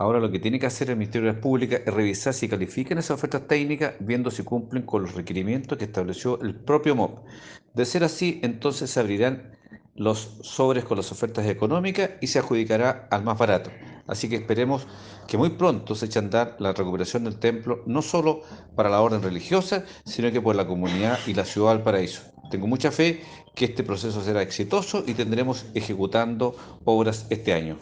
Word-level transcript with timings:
Ahora 0.00 0.20
lo 0.20 0.30
que 0.30 0.38
tiene 0.38 0.60
que 0.60 0.66
hacer 0.66 0.90
el 0.90 0.96
Ministerio 0.96 1.24
de 1.24 1.30
Obras 1.30 1.42
Públicas 1.42 1.80
es 1.84 1.92
revisar 1.92 2.32
si 2.32 2.48
califican 2.48 2.98
esas 2.98 3.18
ofertas 3.18 3.48
técnicas, 3.48 3.94
viendo 3.98 4.30
si 4.30 4.44
cumplen 4.44 4.84
con 4.84 5.02
los 5.02 5.14
requerimientos 5.14 5.76
que 5.76 5.86
estableció 5.86 6.40
el 6.40 6.54
propio 6.54 6.94
MOP. 6.94 7.26
De 7.74 7.84
ser 7.84 8.04
así, 8.04 8.38
entonces 8.44 8.90
se 8.90 9.00
abrirán 9.00 9.58
los 9.96 10.38
sobres 10.42 10.84
con 10.84 10.98
las 10.98 11.10
ofertas 11.10 11.46
económicas 11.46 12.10
y 12.20 12.28
se 12.28 12.38
adjudicará 12.38 13.08
al 13.10 13.24
más 13.24 13.36
barato. 13.38 13.70
Así 14.06 14.28
que 14.28 14.36
esperemos 14.36 14.86
que 15.26 15.36
muy 15.36 15.50
pronto 15.50 15.96
se 15.96 16.06
eche 16.06 16.20
a 16.20 16.22
andar 16.22 16.56
la 16.60 16.72
recuperación 16.72 17.24
del 17.24 17.40
templo, 17.40 17.82
no 17.86 18.00
solo 18.00 18.42
para 18.76 18.90
la 18.90 19.00
orden 19.00 19.20
religiosa, 19.20 19.84
sino 20.04 20.30
que 20.30 20.40
por 20.40 20.54
la 20.54 20.68
comunidad 20.68 21.18
y 21.26 21.34
la 21.34 21.44
ciudad 21.44 21.72
del 21.72 21.82
paraíso. 21.82 22.22
Tengo 22.52 22.68
mucha 22.68 22.92
fe 22.92 23.20
que 23.56 23.64
este 23.64 23.82
proceso 23.82 24.22
será 24.22 24.42
exitoso 24.42 25.02
y 25.04 25.14
tendremos 25.14 25.66
ejecutando 25.74 26.54
obras 26.84 27.26
este 27.30 27.52
año. 27.52 27.78